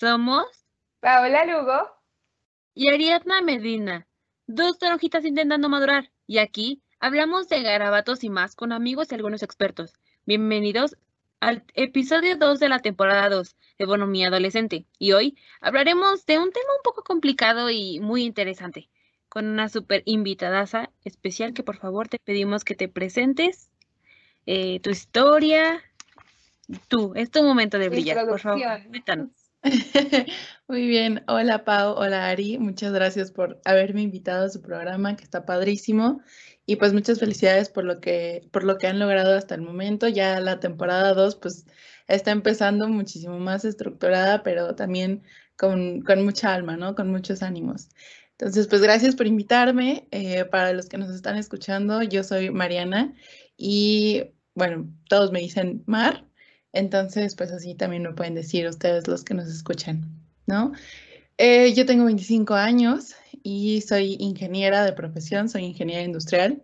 [0.00, 0.46] Somos
[1.00, 1.78] Paola Lugo
[2.72, 4.08] y Ariadna Medina,
[4.46, 6.10] dos toronjitas intentando madurar.
[6.26, 9.92] Y aquí hablamos de garabatos y más con amigos y algunos expertos.
[10.24, 10.96] Bienvenidos
[11.40, 14.86] al episodio 2 de la temporada 2, Economía Adolescente.
[14.98, 18.88] Y hoy hablaremos de un tema un poco complicado y muy interesante,
[19.28, 23.70] con una súper invitadaza especial que por favor te pedimos que te presentes,
[24.46, 25.82] eh, tu historia,
[26.88, 29.39] tú, es tu momento de brillar, por favor, cuéntanos.
[30.68, 35.24] Muy bien, hola Pau, hola Ari, muchas gracias por haberme invitado a su programa que
[35.24, 36.22] está padrísimo
[36.64, 40.08] y pues muchas felicidades por lo que por lo que han logrado hasta el momento.
[40.08, 41.66] Ya la temporada 2 pues
[42.08, 45.24] está empezando muchísimo más estructurada, pero también
[45.56, 46.94] con, con mucha alma, ¿no?
[46.94, 47.90] Con muchos ánimos.
[48.38, 50.08] Entonces, pues gracias por invitarme.
[50.10, 53.14] Eh, para los que nos están escuchando, yo soy Mariana
[53.56, 56.26] y bueno, todos me dicen Mar,
[56.72, 60.04] entonces, pues así también me pueden decir ustedes los que nos escuchan,
[60.46, 60.72] ¿no?
[61.38, 66.62] Eh, yo tengo 25 años y soy ingeniera de profesión, soy ingeniera industrial.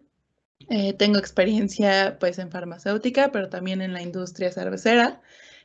[0.68, 5.22] Eh, tengo experiencia pues en farmacéutica, pero también en la industria cervecera,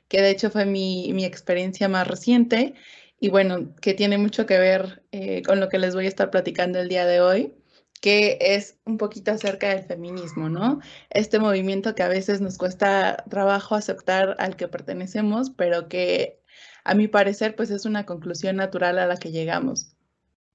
[0.08, 2.76] que de hecho fue mi, mi experiencia más reciente
[3.20, 6.32] y bueno, que tiene mucho que ver eh, con lo que les voy a estar
[6.32, 7.54] platicando el día de hoy
[8.02, 10.82] que es un poquito acerca del feminismo, ¿no?
[11.12, 16.42] Este movimiento que a veces nos cuesta trabajo aceptar al que pertenecemos, pero que
[16.84, 19.96] a mi parecer pues es una conclusión natural a la que llegamos.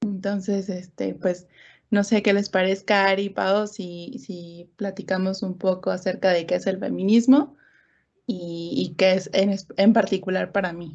[0.03, 1.47] Entonces, este, pues
[1.91, 6.57] no sé qué les parezca, Ari, Pao, si, si platicamos un poco acerca de qué
[6.57, 7.57] es el feminismo
[8.27, 10.95] y, qué es en, en particular para mí.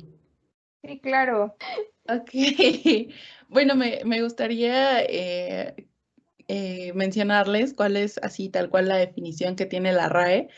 [0.83, 1.55] Sí, claro.
[2.09, 2.31] Ok.
[3.51, 5.75] Bueno, me, me gustaría eh,
[6.53, 10.49] eh, mencionarles cuál es así tal cual la definición que tiene la RAE,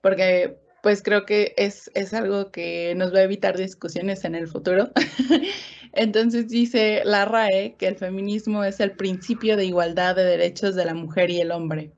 [0.00, 4.46] porque pues creo que es, es algo que nos va a evitar discusiones en el
[4.46, 4.92] futuro.
[5.92, 10.84] Entonces dice la RAE que el feminismo es el principio de igualdad de derechos de
[10.84, 11.90] la mujer y el hombre.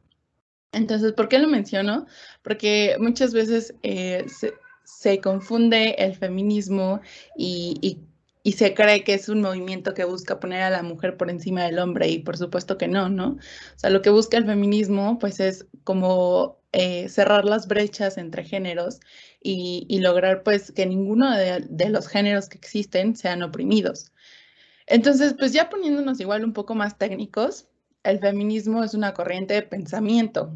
[0.72, 2.06] Entonces, ¿por qué lo menciono?
[2.40, 4.24] Porque muchas veces eh,
[4.84, 7.02] se, confunde el feminismo
[7.36, 8.00] y
[8.42, 11.64] y se cree que es un movimiento que busca poner a la mujer por encima
[11.64, 13.32] del hombre y por supuesto que no, ¿no?
[13.32, 18.44] O sea, lo que busca el feminismo pues es como eh, cerrar las brechas entre
[18.44, 19.00] géneros
[19.42, 24.12] y, lograr pues que ninguno de, de, los géneros que existen sean oprimidos.
[24.86, 27.66] Entonces, pues ya poniéndonos igual un poco más técnicos,
[28.04, 30.52] el feminismo es una corriente de pensamiento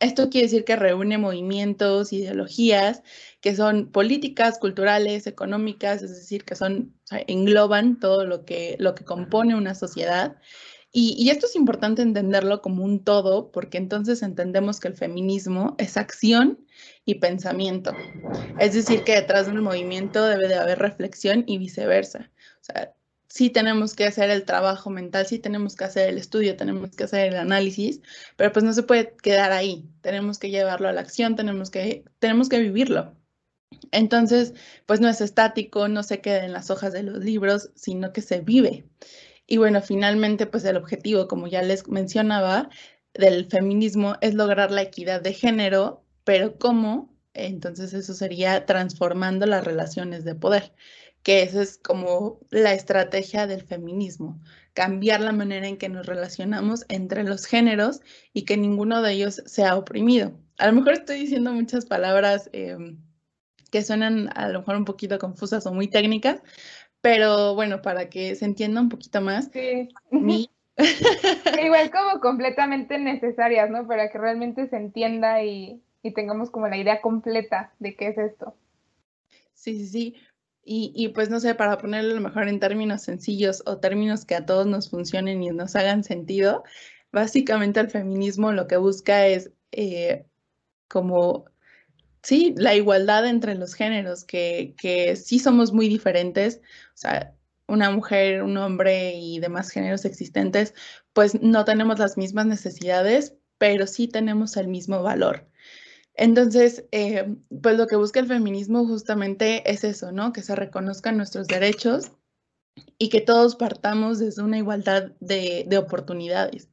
[0.00, 3.02] esto quiere decir que reúne movimientos, ideologías
[3.44, 6.94] que son políticas, culturales, económicas, es decir, que son,
[7.26, 10.38] engloban todo lo que, lo que compone una sociedad.
[10.96, 15.98] Y, esto es importante entenderlo como un todo, porque entonces entendemos que el feminismo es
[15.98, 16.64] acción
[17.04, 17.92] y pensamiento.
[18.58, 22.30] Es decir, que detrás de un movimiento debe de haber reflexión y viceversa.
[22.62, 22.94] O sea,
[23.34, 27.02] sí tenemos que hacer el trabajo mental, sí tenemos que hacer el estudio, tenemos que
[27.02, 28.00] hacer el análisis,
[28.36, 29.90] pero pues no se puede quedar ahí.
[30.02, 33.16] Tenemos que llevarlo a la acción, tenemos que, tenemos que vivirlo.
[33.90, 34.54] Entonces,
[34.86, 38.22] pues no es estático, no se queda en las hojas de los libros, sino que
[38.22, 38.84] se vive.
[39.48, 42.70] Y bueno, finalmente, pues el objetivo, como ya les mencionaba,
[43.14, 47.12] del feminismo es lograr la equidad de género, pero ¿cómo?
[47.34, 50.72] Entonces eso sería transformando las relaciones de poder
[51.24, 54.38] que esa es como la estrategia del feminismo,
[54.74, 58.02] cambiar la manera en que nos relacionamos entre los géneros
[58.34, 60.32] y que ninguno de ellos sea oprimido.
[60.58, 62.98] A lo mejor estoy diciendo muchas palabras em,
[63.70, 66.42] que suenan a lo mejor un poquito confusas o muy técnicas,
[67.00, 69.50] pero bueno, para que se entienda un poquito más.
[69.50, 69.88] Sí.
[71.64, 73.86] Igual como completamente necesarias, ¿no?
[73.86, 78.18] Para que realmente se entienda y, y tengamos como la idea completa de qué es
[78.18, 78.54] esto.
[79.54, 80.16] Sí, sí, sí.
[80.66, 84.34] Y, pues no sé, para ponerlo a lo mejor en términos sencillos o términos que
[84.34, 86.64] a todos nos funcionen y nos hagan sentido,
[87.12, 90.26] básicamente el feminismo lo que busca es eh,
[90.88, 91.44] como,
[92.22, 96.62] sí, la igualdad entre los géneros, que, que sí somos muy diferentes,
[96.94, 97.34] o sea,
[97.66, 100.74] una mujer, un hombre y demás géneros existentes,
[101.12, 105.46] pues no tenemos las mismas necesidades, pero sí tenemos el mismo valor.
[106.16, 110.32] Entonces, eh, pues lo que busca el feminismo justamente es eso, ¿no?
[110.32, 112.12] Que se reconozcan nuestros derechos
[112.98, 116.70] y que todos partamos desde una igualdad de, de, oportunidades.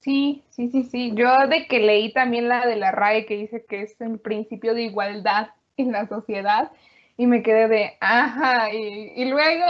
[0.00, 1.12] Sí, sí, sí, sí.
[1.14, 4.74] Yo de que leí también la de la RAE que dice que es el principio
[4.74, 6.72] de igualdad en la sociedad
[7.16, 9.64] y me quedé de, ajá, y, y luego,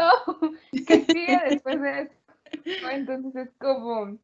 [0.87, 2.13] ¿qué sigue después de eso?
[2.91, 4.19] Entonces es como,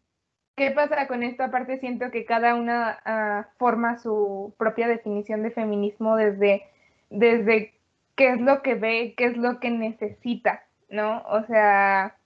[0.58, 1.78] ¿Qué pasa con esta parte?
[1.78, 6.64] Siento que cada una uh, forma su propia definición de feminismo desde,
[7.10, 7.74] desde
[8.16, 11.22] qué es lo que ve, qué es lo que necesita, ¿no?
[11.28, 12.16] O sea,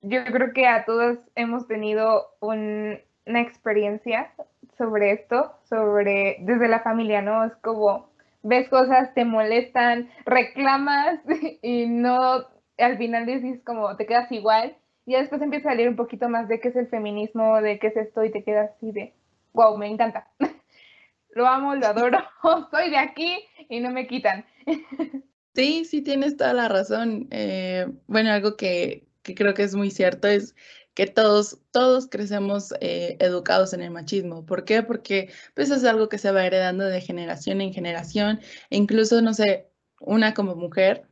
[0.00, 3.00] yo creo que a todos hemos tenido una
[3.40, 4.30] experiencia
[4.78, 7.44] sobre esto, sobre desde la familia, ¿no?
[7.44, 8.10] Es como
[8.44, 11.18] ves cosas, te molestan, reclamas
[11.62, 12.46] y no,
[12.78, 14.76] al final dices como te quedas igual
[15.06, 17.86] y después empieza a salir un poquito más de qué es el feminismo, de qué
[17.86, 19.14] es esto y te quedas así de,
[19.52, 20.28] wow, me encanta.
[21.30, 22.18] lo amo, lo adoro,
[22.70, 23.38] soy de aquí
[23.68, 24.44] y no me quitan.
[25.54, 27.28] Sí, sí, tienes toda la razón.
[27.30, 30.54] Eh, bueno, algo que, que creo que es muy cierto es
[30.92, 34.44] que todos, todos crecemos eh, educados en el machismo.
[34.44, 34.82] ¿Por qué?
[34.82, 38.40] Porque pues es algo que se va heredando de generación en generación.
[38.68, 41.06] E incluso, no sé, una como mujer,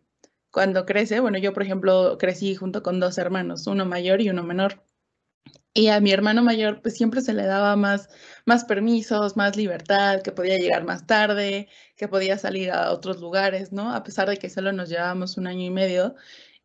[0.54, 4.44] cuando crece, bueno, yo por ejemplo crecí junto con dos hermanos, uno mayor y uno
[4.44, 4.84] menor.
[5.74, 8.08] Y a mi hermano mayor, pues siempre se le daba más,
[8.46, 13.72] más permisos, más libertad, que podía llegar más tarde, que podía salir a otros lugares,
[13.72, 13.92] ¿no?
[13.92, 16.14] A pesar de que solo nos llevábamos un año y medio.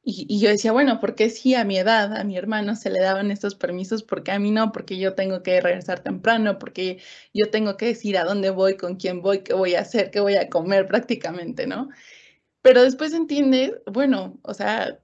[0.03, 3.01] Y, yo decía, bueno, ¿por qué si a mi edad, a mi hermano se le
[3.01, 4.03] daban estos permisos?
[4.03, 4.71] ¿Por qué a mí no?
[4.71, 6.99] Porque yo tengo que regresar temprano, porque
[7.33, 10.19] yo tengo que decir a dónde voy, con quién voy, qué voy a hacer, qué
[10.19, 11.89] voy a comer prácticamente, ¿no?
[12.61, 14.99] Pero después entiendes, bueno, o sea,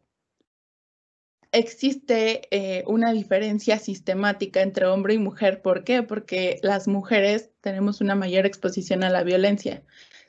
[1.51, 5.61] existe eh, una diferencia sistemática entre hombre y mujer.
[5.61, 6.03] ¿Por qué?
[6.03, 9.83] Porque las mujeres tenemos una mayor exposición a la violencia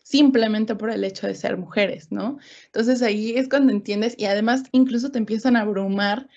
[0.06, 2.38] simplemente por el hecho de ser mujeres, ¿no?
[2.66, 6.28] Entonces ahí es cuando entiendes y además incluso te empiezan a abrumar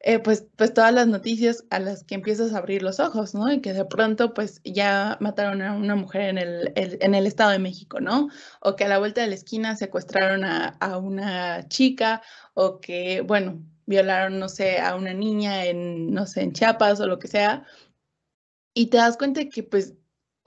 [0.00, 3.52] eh, pues, pues todas las noticias a las que empiezas a abrir los ojos, ¿no?
[3.52, 7.50] Y que de pronto pues ya mataron a una mujer en el, en el Estado
[7.50, 8.28] de México, ¿no?
[8.60, 12.22] O que a la vuelta de la esquina secuestraron a, a una chica
[12.54, 17.06] o que, bueno, violaron, no sé, a una niña en, no sé, en Chiapas o
[17.06, 17.64] lo que sea.
[18.74, 19.94] Y te das cuenta que pues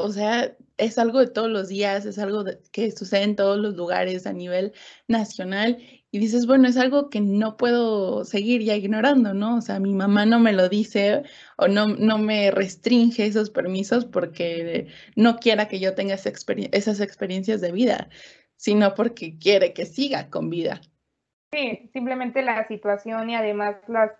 [0.01, 3.75] o sea, es algo de todos los días, es algo que sucede en todos los
[3.75, 4.73] lugares a nivel
[5.07, 5.77] nacional
[6.11, 9.55] y dices, bueno, es algo que no puedo seguir ya ignorando, ¿no?
[9.55, 11.23] O sea, mi mamá no me lo dice
[11.55, 17.61] o no, no me restringe esos permisos porque no quiera que yo tenga esas experiencias
[17.61, 18.09] de vida,
[18.57, 20.81] sino porque quiere que siga con vida.
[21.53, 24.11] Sí, simplemente la situación y además las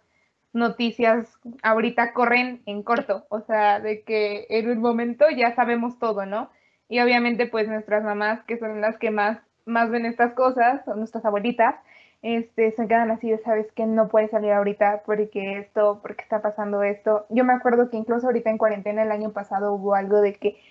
[0.54, 6.26] noticias ahorita corren en corto, o sea, de que en un momento ya sabemos todo,
[6.26, 6.52] ¿no?
[6.88, 11.00] Y obviamente pues nuestras mamás, que son las que más, más ven estas cosas, son
[11.00, 11.76] nuestras abuelitas,
[12.22, 16.42] este, se quedan así de, sabes que no puedes salir ahorita porque esto, porque está
[16.42, 17.26] pasando esto.
[17.30, 20.62] Yo me acuerdo que incluso ahorita en cuarentena el año pasado hubo algo de que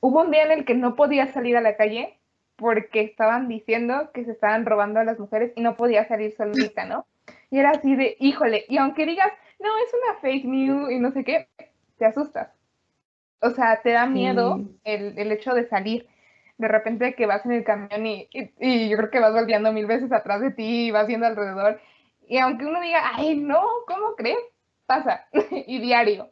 [0.00, 2.18] hubo un día en el que no podía salir a la calle
[2.56, 6.84] porque estaban diciendo que se estaban robando a las mujeres y no podía salir solita,
[6.84, 7.06] ¿no?
[7.50, 11.10] Y era así de, híjole, y aunque digas, no, es una fake news y no
[11.10, 11.48] sé qué,
[11.98, 12.50] te asustas.
[13.40, 16.06] O sea, te da miedo el, el, hecho de salir.
[16.58, 19.86] De repente que vas en el camión y, y, yo creo que vas volteando mil
[19.86, 21.80] veces atrás de ti y vas viendo alrededor.
[22.28, 24.38] Y aunque uno diga, ay, no, ¿cómo crees?
[24.86, 25.26] Pasa.
[25.50, 26.30] y diario.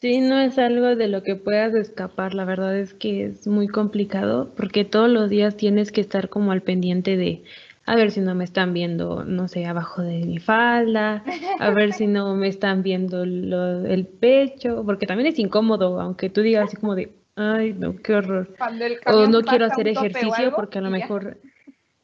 [0.00, 2.34] Sí, no es algo de lo que puedas escapar.
[2.34, 6.52] La verdad es que es muy complicado porque todos los días tienes que estar como
[6.52, 7.44] al pendiente de
[7.86, 11.24] a ver si no me están viendo, no sé, abajo de mi falda,
[11.60, 16.42] a ver si no me están viendo el pecho, porque también es incómodo, aunque tú
[16.42, 18.54] digas así como de, ay, no, qué horror.
[19.06, 21.38] O no quiero hacer ejercicio porque a lo mejor,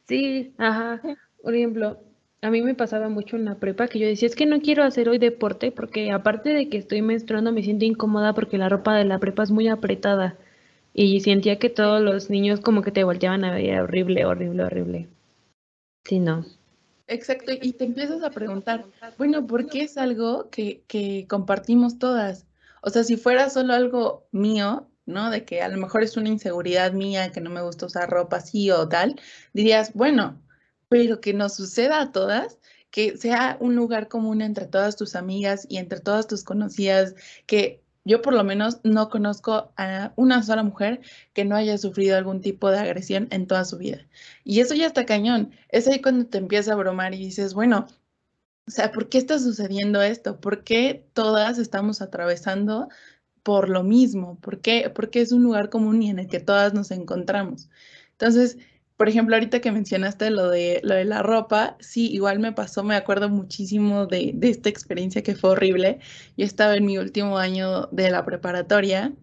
[0.07, 1.01] sí, ajá,
[1.41, 1.99] por ejemplo,
[2.41, 4.83] a mí me pasaba mucho en la prepa que yo decía, es que no quiero
[4.83, 8.95] hacer hoy deporte porque aparte de que estoy menstruando me siento incómoda porque la ropa
[8.95, 10.37] de la prepa es muy apretada
[10.93, 15.07] y sentía que todos los niños como que te volteaban a ver horrible, horrible, horrible.
[16.03, 16.45] Sí, no.
[17.07, 18.85] Exacto, y te empiezas a preguntar,
[19.17, 22.45] bueno, ¿por qué es algo que, que compartimos todas?
[22.81, 25.29] O sea, si fuera solo algo mío, ¿no?
[25.29, 28.37] De que a lo mejor es una inseguridad mía, que no me gusta usar ropa
[28.37, 29.19] así o tal,
[29.53, 30.41] dirías, bueno,
[30.89, 32.59] pero que nos suceda a todas,
[32.91, 37.15] que sea un lugar común entre todas tus amigas y entre todas tus conocidas,
[37.47, 41.01] que yo por lo menos no conozco a una sola mujer
[41.33, 44.05] que no haya sufrido algún tipo de agresión en toda su vida.
[44.43, 45.51] Y eso ya está cañón.
[45.69, 47.87] Es ahí cuando te empieza a bromar y dices, bueno,
[48.67, 50.39] o sea, ¿por qué está sucediendo esto?
[50.39, 52.89] ¿Por qué todas estamos atravesando
[53.43, 54.39] por lo mismo?
[54.39, 54.91] ¿Por qué?
[54.93, 57.69] Porque es un lugar común y en el que todas nos encontramos.
[58.11, 58.57] Entonces,
[58.97, 62.83] por ejemplo, ahorita que mencionaste lo de, lo de la ropa, sí, igual me pasó,
[62.83, 65.99] me acuerdo muchísimo de, de esta experiencia que fue horrible.
[66.37, 69.13] Yo estaba en mi último año de la preparatoria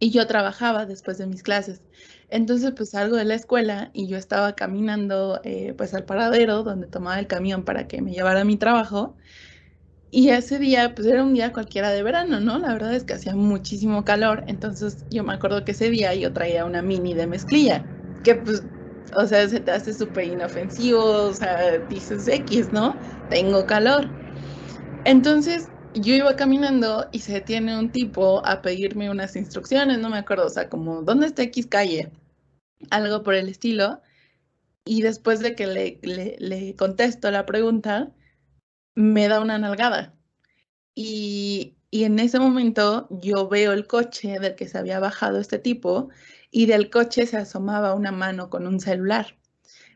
[0.00, 1.82] y yo trabajaba después de mis clases.
[2.30, 6.86] Entonces, pues salgo de la escuela y yo estaba caminando eh, pues al paradero donde
[6.86, 9.16] tomaba el camión para que me llevara a mi trabajo.
[10.10, 12.58] Y ese día, pues era un día cualquiera de verano, ¿no?
[12.58, 14.42] La verdad es que hacía muchísimo calor.
[14.46, 17.86] Entonces yo me acuerdo que ese día yo traía una mini de mezclilla,
[18.22, 18.62] que pues
[19.16, 23.00] O sea, se te hace súper inofensivo, o sea, dices X, ¿no?
[23.28, 24.14] Tengo calor.
[25.04, 30.18] Entonces, yo iba caminando y se detiene un tipo a pedirme unas instrucciones, no me
[30.18, 32.12] acuerdo, o sea, como, ¿dónde está X calle?
[32.90, 34.02] Algo por el estilo.
[34.84, 38.10] Y después de que le, le, le contesto la pregunta,
[38.98, 40.12] me da una nalgada.
[40.94, 45.60] Y, y en ese momento yo veo el coche del que se había bajado este
[45.60, 46.08] tipo
[46.50, 49.38] y del coche se asomaba una mano con un celular.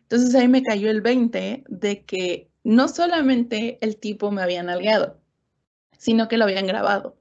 [0.02, 5.20] Entonces ahí me cayó el 20 de que no solamente el tipo me había nalgado,
[5.98, 7.18] sino que lo habían grabado.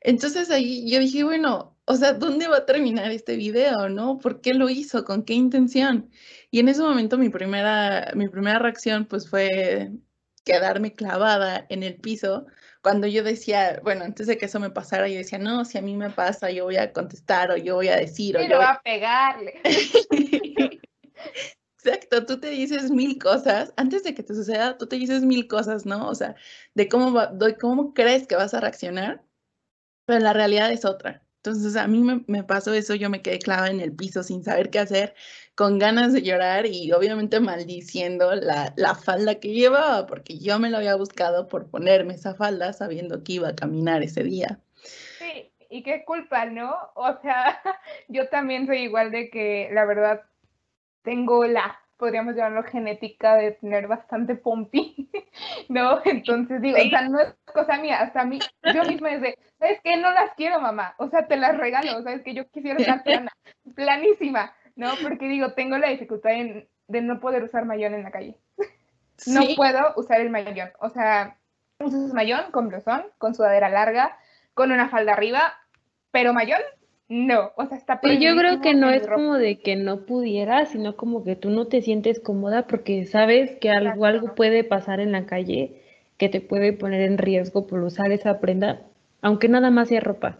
[0.00, 4.18] Entonces ahí yo dije, bueno, o sea, ¿dónde va a terminar este video, no?
[4.18, 5.04] ¿Por qué lo hizo?
[5.04, 6.10] ¿Con qué intención?
[6.50, 9.92] Y en ese momento mi primera, mi primera reacción pues fue
[10.44, 12.46] quedarme clavada en el piso
[12.82, 15.82] cuando yo decía, bueno, antes de que eso me pasara, yo decía, no, si a
[15.82, 18.36] mí me pasa, yo voy a contestar o yo voy a decir.
[18.36, 19.60] o yo voy a pegarle.
[21.78, 25.48] Exacto, tú te dices mil cosas, antes de que te suceda, tú te dices mil
[25.48, 26.08] cosas, ¿no?
[26.08, 26.34] O sea,
[26.74, 29.22] de cómo, va, de cómo crees que vas a reaccionar,
[30.06, 31.23] pero la realidad es otra.
[31.44, 34.70] Entonces a mí me, pasó eso, yo me quedé clavada en el piso sin saber
[34.70, 35.14] qué hacer,
[35.54, 40.70] con ganas de llorar y obviamente maldiciendo la, la, falda que llevaba, porque yo me
[40.70, 44.58] lo había buscado por ponerme esa falda sabiendo que iba a caminar ese día.
[45.18, 46.74] Sí, y qué culpa, ¿no?
[46.94, 47.60] O sea,
[48.08, 50.22] yo también soy igual de que la verdad
[51.02, 55.10] tengo la, podríamos llamarlo genética de tener bastante pompi,
[55.68, 56.00] ¿no?
[56.04, 58.38] Entonces digo, o sea, no es cosa mía, hasta a mí,
[58.74, 59.96] yo misma desde, ¿sabes qué?
[59.96, 62.22] No las quiero, mamá, o sea, te las regalo, ¿sabes?
[62.22, 63.32] Que yo quisiera estar plana,
[63.74, 64.90] planísima, ¿no?
[65.02, 68.38] Porque digo, tengo la dificultad en, de no poder usar mayón en la calle.
[69.28, 71.38] No puedo usar el mayón, o sea,
[71.78, 74.18] usas mayón con blusón, con sudadera larga,
[74.54, 75.54] con una falda arriba,
[76.10, 76.58] pero mayón
[77.08, 80.64] no, o sea, está Pero yo creo que no es como de que no pudiera,
[80.66, 85.00] sino como que tú no te sientes cómoda porque sabes que algo, algo puede pasar
[85.00, 85.82] en la calle
[86.16, 88.80] que te puede poner en riesgo por usar esa prenda,
[89.20, 90.38] aunque nada más sea ropa.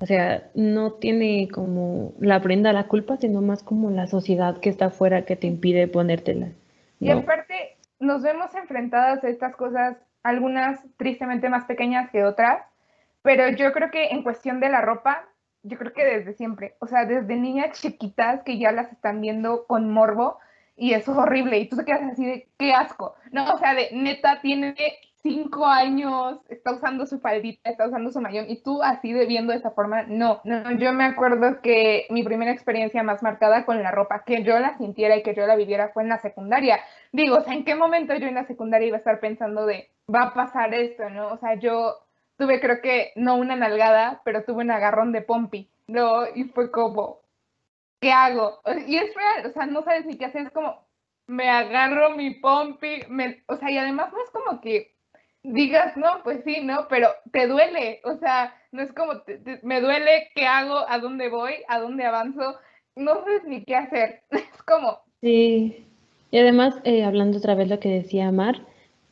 [0.00, 4.70] O sea, no tiene como la prenda la culpa, sino más como la sociedad que
[4.70, 6.46] está afuera que te impide ponértela.
[6.46, 6.52] ¿no?
[7.00, 12.62] Y aparte, nos vemos enfrentadas a estas cosas, algunas tristemente más pequeñas que otras,
[13.22, 15.28] pero yo creo que en cuestión de la ropa,
[15.62, 19.66] yo creo que desde siempre, o sea, desde niñas chiquitas que ya las están viendo
[19.66, 20.38] con morbo
[20.76, 23.74] y eso es horrible y tú te quedas así de qué asco, no, o sea,
[23.74, 24.74] de neta tiene
[25.22, 29.52] cinco años, está usando su faldita, está usando su mayón y tú así de viendo
[29.52, 33.82] de esa forma, no, no, yo me acuerdo que mi primera experiencia más marcada con
[33.82, 36.80] la ropa, que yo la sintiera y que yo la viviera fue en la secundaria,
[37.12, 39.90] digo, o sea, ¿en qué momento yo en la secundaria iba a estar pensando de
[40.12, 41.28] va a pasar esto, no?
[41.28, 41.98] O sea, yo
[42.40, 46.24] tuve creo que no una nalgada, pero tuve un agarrón de pompi, ¿no?
[46.34, 47.20] Y fue como,
[48.00, 48.60] ¿qué hago?
[48.86, 50.82] Y es real, o sea, no sabes ni qué hacer, es como,
[51.26, 54.94] me agarro mi pompi, me, o sea, y además no es como que
[55.42, 56.88] digas, no, pues sí, ¿no?
[56.88, 59.12] Pero te duele, o sea, no es como,
[59.62, 60.78] me duele, ¿qué hago?
[60.88, 61.56] ¿A dónde voy?
[61.68, 62.58] ¿A dónde avanzo?
[62.96, 64.98] No sabes ni qué hacer, es como...
[65.20, 65.86] Sí,
[66.30, 68.64] y además, eh, hablando otra vez lo que decía Mar,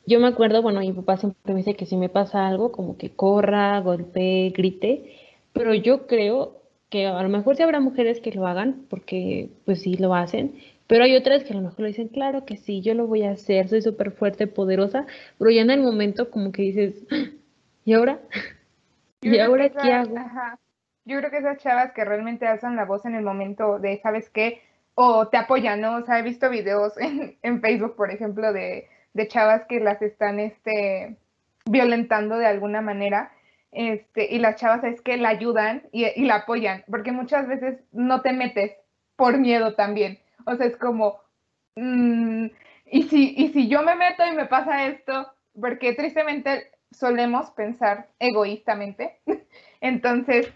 [0.09, 2.97] yo me acuerdo, bueno, mi papá siempre me dice que si me pasa algo, como
[2.97, 5.15] que corra, golpee, grite,
[5.53, 9.83] pero yo creo que a lo mejor sí habrá mujeres que lo hagan, porque pues
[9.83, 10.55] sí lo hacen,
[10.87, 13.25] pero hay otras que a lo mejor lo dicen, claro que sí, yo lo voy
[13.25, 15.07] a hacer, soy súper fuerte, poderosa,
[15.39, 16.95] pero ya en el momento como que dices,
[17.85, 18.19] ¿y ahora?
[19.21, 20.17] Yo ¿Y ahora qué hago?
[20.17, 20.59] Ajá.
[21.05, 24.31] Yo creo que esas chavas que realmente alzan la voz en el momento de, ¿sabes
[24.31, 24.63] qué?
[24.95, 25.97] O te apoyan, ¿no?
[25.97, 28.89] O sea, he visto videos en, en Facebook, por ejemplo, de
[29.19, 31.17] de chavas que las están este,
[31.67, 33.33] violentando de alguna manera.
[33.73, 37.81] Este, y las chavas es que la ayudan y, y, la apoyan, porque muchas veces
[37.93, 38.73] no te metes
[39.17, 40.19] por miedo también.
[40.47, 41.21] O sea, es como,
[41.75, 42.47] mmm,
[42.87, 48.09] ¿y, si, y si yo me meto y me pasa esto, porque tristemente solemos pensar
[48.19, 49.19] egoístamente.
[49.81, 50.51] Entonces,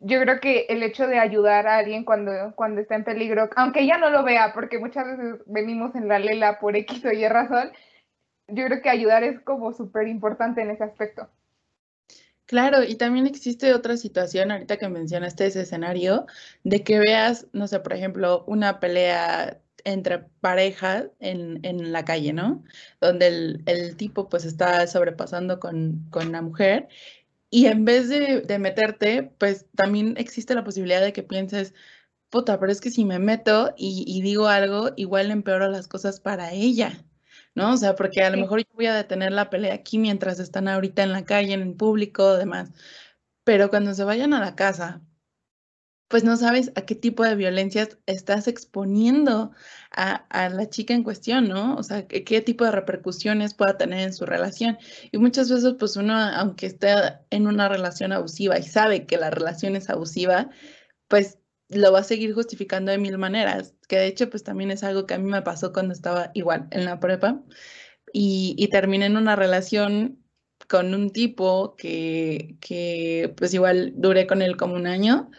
[0.00, 3.80] yo creo que el hecho de ayudar a alguien cuando, cuando está en peligro, aunque
[3.80, 7.26] ella no lo vea, porque muchas veces venimos en la lela por X o Y
[7.26, 7.72] razón,
[8.48, 11.28] yo creo que ayudar es como súper importante en ese aspecto.
[12.46, 16.26] Claro, y también existe otra situación, ahorita que mencionaste ese escenario,
[16.64, 22.32] de que veas, no sé, por ejemplo, una pelea entre parejas en, en la calle,
[22.32, 22.64] ¿no?
[23.00, 26.88] Donde el, el, tipo pues está sobrepasando con, con la mujer
[27.50, 31.74] y en vez de, de meterte, pues también existe la posibilidad de que pienses,
[32.30, 36.20] puta, pero es que si me meto y, y digo algo, igual empeoro las cosas
[36.20, 37.04] para ella.
[37.58, 37.74] ¿No?
[37.74, 40.68] O sea, porque a lo mejor yo voy a detener la pelea aquí mientras están
[40.68, 42.72] ahorita en la calle, en el público, demás.
[43.44, 45.02] Pero cuando se vayan a la casa
[46.08, 49.52] pues no sabes a qué tipo de violencias estás exponiendo
[49.90, 51.76] a, la chica en cuestión, ¿no?
[51.76, 54.78] O sea, qué, qué, tipo de repercusiones pueda tener en su relación.
[55.12, 56.94] Y muchas veces, pues uno, aunque esté
[57.30, 60.50] en una relación abusiva y sabe que la relación es abusiva,
[61.08, 61.38] pues
[61.68, 65.06] lo va a seguir justificando de mil maneras, que de hecho, pues también es algo
[65.06, 67.42] que a mí me pasó cuando estaba igual en la prepa
[68.12, 70.24] y, terminé en una relación
[70.68, 75.30] con un tipo que, que, pues igual duré con él como un año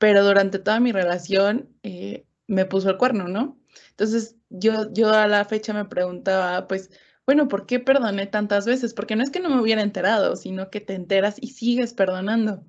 [0.00, 3.60] pero durante toda mi relación eh, me puso el cuerno, ¿no?
[3.90, 6.90] Entonces yo, yo a la fecha me preguntaba, pues,
[7.26, 8.94] bueno, ¿por qué perdoné tantas veces?
[8.94, 12.64] Porque no es que no me hubiera enterado, sino que te enteras y sigues perdonando.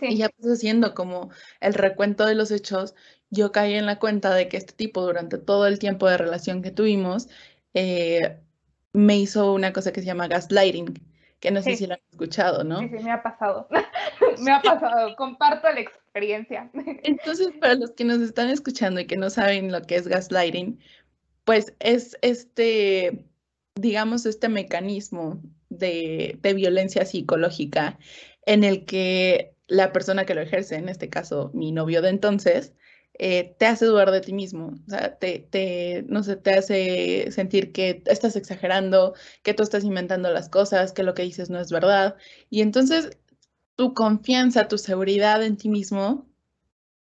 [0.00, 2.94] Y ya pues haciendo como el recuento de los hechos,
[3.30, 6.62] yo caí en la cuenta de que este tipo durante todo el tiempo de relación
[6.62, 7.28] que tuvimos
[7.74, 8.38] eh,
[8.92, 10.94] me hizo una cosa que se llama gaslighting,
[11.40, 12.80] que no sé si lo han escuchado, ¿no?
[12.80, 13.68] Sí, sí, me ha pasado.
[14.42, 15.14] me ha pasado.
[15.16, 16.70] Comparto la experiencia.
[17.02, 20.78] Entonces, para los que nos están escuchando y que no saben lo que es gaslighting,
[21.44, 23.26] pues es este,
[23.74, 27.98] digamos, este mecanismo de, de violencia psicológica
[28.46, 32.74] en el que la persona que lo ejerce, en este caso mi novio de entonces,
[33.18, 37.30] eh, te hace dudar de ti mismo, o sea, te, te, no sé, te hace
[37.30, 41.58] sentir que estás exagerando, que tú estás inventando las cosas, que lo que dices no
[41.58, 42.16] es verdad.
[42.50, 43.16] Y entonces
[43.74, 46.28] tu confianza, tu seguridad en ti mismo,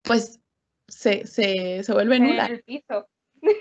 [0.02, 0.40] pues
[0.88, 2.46] se, se, se vuelve nula.
[2.46, 3.06] El piso.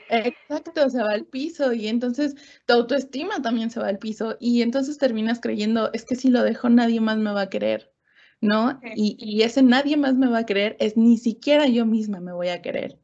[0.09, 4.61] Exacto, se va al piso y entonces tu autoestima también se va al piso y
[4.61, 7.93] entonces terminas creyendo, es que si lo dejo nadie más me va a querer.
[8.41, 8.79] ¿No?
[8.95, 12.49] Y, ese nadie más me va a querer, es ni siquiera yo misma me voy
[12.49, 12.99] a querer,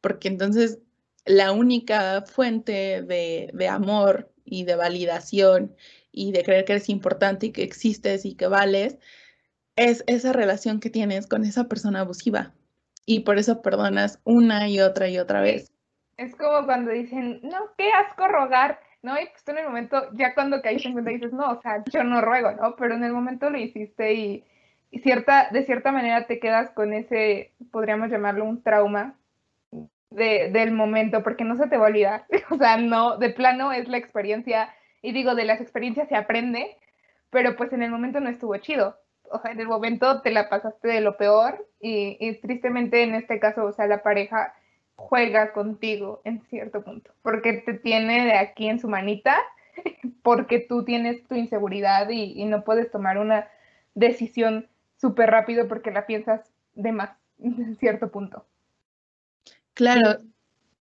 [0.00, 0.80] porque entonces
[1.24, 5.74] la única fuente de, de amor y de validación
[6.12, 8.98] y de creer que eres importante y que existes y que vales,
[9.76, 12.52] es esa relación que tienes con esa persona abusiva.
[13.06, 15.72] Y por eso perdonas una y otra y otra vez.
[16.16, 19.20] Es como cuando dicen, no, qué asco rogar, ¿no?
[19.20, 21.82] Y pues tú en el momento, ya cuando caíste en cuenta dices, no, o sea,
[21.92, 22.76] yo no ruego, ¿no?
[22.76, 24.44] Pero en el momento lo hiciste y,
[25.02, 29.14] de cierta manera te quedas con ese, podríamos llamarlo un trauma
[30.10, 32.26] de, del momento, porque no se te va a olvidar.
[32.50, 36.76] O sea, no, de plano es la experiencia, y digo, de las experiencias se aprende,
[37.30, 38.96] pero pues en el momento no estuvo chido.
[39.30, 43.40] O sea, en el momento te la pasaste de lo peor y, tristemente en este
[43.40, 44.54] caso, o sea, la pareja
[44.96, 49.36] juega contigo en cierto punto, porque te tiene de aquí en su manita,
[50.22, 53.48] porque tú tienes tu inseguridad y no puedes tomar una
[53.94, 54.68] decisión
[55.04, 58.46] súper rápido porque la piensas de más en cierto punto.
[59.74, 60.20] Claro,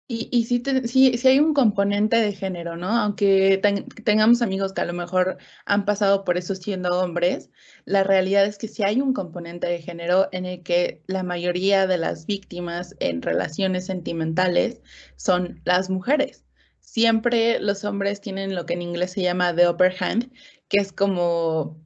[0.07, 2.89] y, y sí, sí, hay un componente de género, ¿no?
[2.89, 3.59] Aunque
[4.03, 7.49] tengamos amigos que a lo mejor han pasado por eso siendo hombres,
[7.85, 11.87] la realidad es que sí hay un componente de género en el que la mayoría
[11.87, 14.81] de las víctimas en relaciones sentimentales
[15.15, 16.45] son las mujeres.
[16.79, 20.31] Siempre los hombres tienen lo que en inglés se llama the upper hand,
[20.69, 21.83] que es como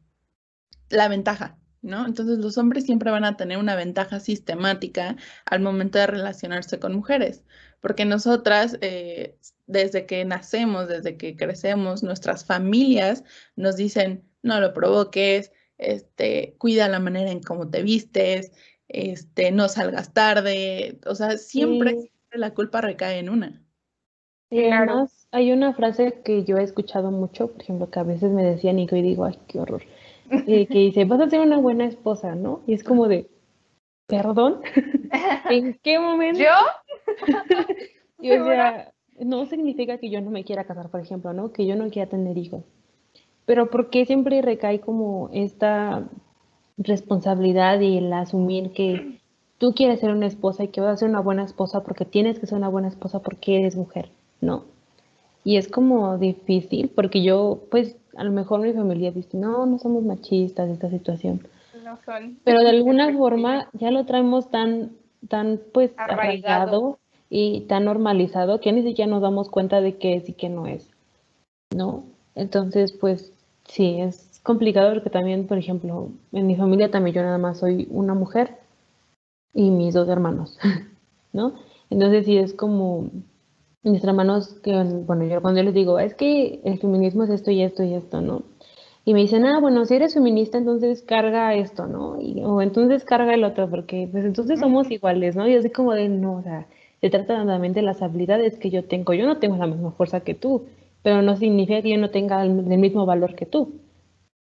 [0.90, 2.06] la ventaja, ¿no?
[2.06, 5.16] Entonces los hombres siempre van a tener una ventaja sistemática
[5.46, 7.44] al momento de relacionarse con mujeres,
[7.82, 9.38] porque nosotras, eh,
[9.68, 13.24] desde que nacemos, desde que crecemos, nuestras familias
[13.56, 18.52] nos dicen, no lo provoques, este, cuida la manera en cómo te vistes,
[18.88, 23.64] este, no salgas tarde, o sea, siempre, la culpa recae en una.
[24.52, 28.32] Y además hay una frase que yo he escuchado mucho, por ejemplo, que a veces
[28.32, 29.84] me decían Nico y digo, ay, qué horror
[30.30, 32.62] que dice, vas a ser una buena esposa, ¿no?
[32.68, 33.30] Y es como de,
[34.08, 34.62] ¿perdón?
[35.50, 36.40] ¿En qué momento?
[36.40, 36.54] ¿Yo?
[38.22, 41.52] y o sea, no significa que yo no me quiera casar, por ejemplo, ¿no?
[41.52, 42.64] Que yo no quiera tener hijos.
[43.46, 46.08] Pero ¿por qué siempre recae como esta
[46.78, 49.20] responsabilidad y el asumir que
[49.58, 52.40] tú quieres ser una esposa y que vas a ser una buena esposa porque tienes
[52.40, 54.66] que ser una buena esposa porque eres mujer, ¿no?
[55.44, 59.80] Y es como difícil porque yo, pues, a lo mejor mi familia dice, no, no
[59.80, 61.48] somos machistas de esta situación.
[61.84, 62.38] No son.
[62.44, 64.92] Pero de alguna forma ya lo traemos tan,
[65.28, 67.00] tan pues arraigado.
[67.30, 70.68] y tan normalizado que ni siquiera nos damos cuenta de qué es y qué no
[70.68, 70.90] es.
[71.74, 72.04] ¿No?
[72.36, 73.32] Entonces, pues
[73.66, 77.88] sí, es complicado porque también, por ejemplo, en mi familia también yo nada más soy
[77.92, 78.58] una mujer
[79.54, 80.58] y mis dos hermanos,
[81.34, 81.54] ¿no?
[81.90, 83.10] Entonces sí es como
[83.84, 84.72] mis hermanos, que,
[85.06, 87.94] bueno, yo cuando yo les digo, es que el feminismo es esto y esto y
[87.94, 88.44] esto, ¿no?
[89.06, 92.22] Y me dicen, ah, bueno, si eres feminista, entonces carga esto, ¿no?
[92.22, 95.48] Y, o entonces carga el otro, porque pues entonces somos iguales, ¿no?
[95.48, 96.68] Y así como de, no, o sea,
[97.02, 99.14] se trata solamente de las habilidades que yo tengo.
[99.14, 100.66] Yo no tengo la misma fuerza que tú,
[101.02, 103.80] pero no significa que yo no tenga el, mismo valor que tú,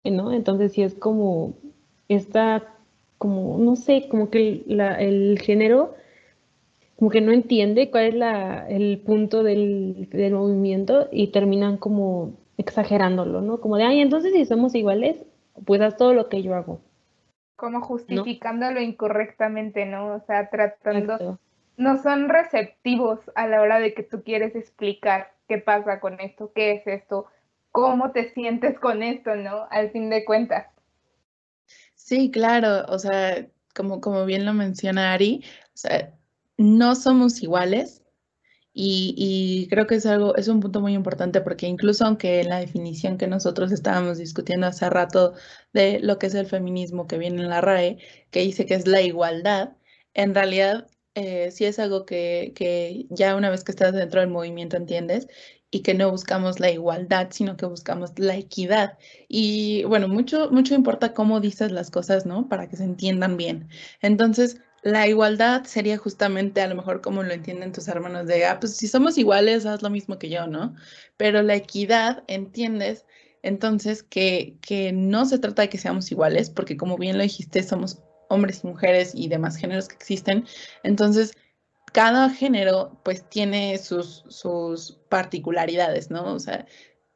[0.05, 0.33] ¿no?
[0.33, 1.55] Entonces sí es como
[2.09, 2.75] esta
[3.19, 5.95] como, no sé, como que el, el género
[7.01, 12.39] como que no entiende cuál es la, el punto del, del, movimiento y terminan como
[12.59, 13.59] exagerándolo, ¿no?
[13.59, 15.25] Como de, ay, entonces si somos iguales,
[15.65, 16.83] pues haz todo lo que yo hago.
[17.57, 20.13] Como justificándolo incorrectamente, ¿no?
[20.13, 21.39] O sea, tratando,
[21.79, 26.53] no son receptivos a la hora de que tú quieres explicar qué pasa con esto,
[26.55, 27.25] qué es esto,
[27.73, 29.67] cómo te sientes con esto, ¿no?
[29.71, 30.67] Al fin de cuentas.
[31.95, 36.13] Sí, claro, o sea, como, como bien lo menciona Ari, o sea,
[36.61, 38.03] no somos iguales
[38.73, 42.61] y, y, creo que es algo, es un punto muy importante porque incluso aunque la
[42.61, 45.35] definición que nosotros estábamos discutiendo hace rato
[45.73, 47.99] de lo que es el feminismo que viene en la RAE,
[48.31, 49.77] que dice que es la igualdad,
[50.15, 54.31] en realidad eh, sí es algo que, que ya una vez que estás dentro del
[54.31, 55.29] movimiento entiendes
[55.71, 58.99] y que no buscamos la igualdad, sino que buscamos la equidad.
[59.29, 62.49] Y bueno, mucho, mucho importa cómo dices las cosas, ¿no?
[62.49, 63.69] Para que se entiendan bien.
[64.03, 68.59] Entonces, la igualdad sería justamente a lo mejor como lo entienden tus hermanos de, ah,
[68.61, 70.75] pues si somos iguales, haz lo mismo que yo, ¿no?
[71.17, 73.05] Pero la equidad, entiendes,
[73.43, 77.63] entonces que, que no se trata de que seamos iguales, porque como bien lo dijiste,
[77.63, 80.47] somos hombres y mujeres y demás géneros que existen.
[80.83, 81.33] Entonces,
[81.93, 86.35] cada género pues tiene sus, sus particularidades, ¿no?
[86.35, 86.67] O sea,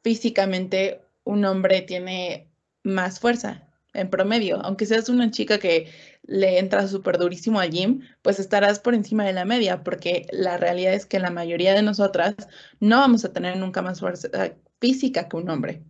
[0.02, 2.50] físicamente un hombre tiene
[2.82, 5.90] más fuerza en promedio, aunque seas una chica que
[6.26, 10.56] le entra súper durísimo al gym, pues estarás por encima de la media, porque la
[10.56, 12.34] realidad es que la mayoría de nosotras
[12.80, 14.28] no vamos a tener nunca más fuerza
[14.80, 15.82] física que un hombre.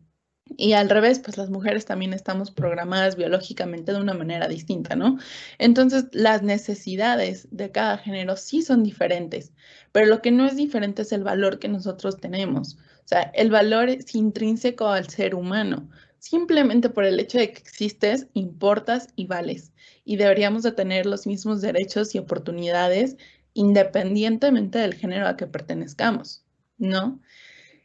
[0.57, 5.19] Y al revés, pues las mujeres también estamos programadas biológicamente de una manera distinta, ¿no?
[5.59, 9.53] Entonces, las necesidades de cada género sí son diferentes,
[9.91, 12.77] pero lo que no es diferente es el valor que nosotros tenemos.
[13.05, 15.89] O sea, el valor es intrínseco al ser humano.
[16.25, 19.73] Simplemente por el hecho de que existes, importas y vales.
[20.05, 23.17] Y deberíamos de tener los mismos derechos y oportunidades
[23.53, 26.43] independientemente del género a que pertenezcamos,
[26.79, 27.21] ¿no?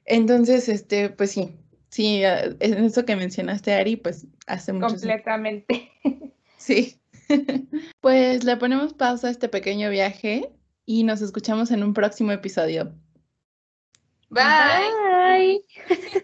[0.05, 1.53] Entonces, este, pues sí,
[1.89, 5.91] Sí, en eso que mencionaste, Ari, pues hace mucho Completamente.
[6.57, 6.99] Sí.
[8.01, 10.51] pues le ponemos pausa a este pequeño viaje
[10.85, 12.93] y nos escuchamos en un próximo episodio.
[14.29, 14.43] Bye.
[15.09, 15.65] Bye.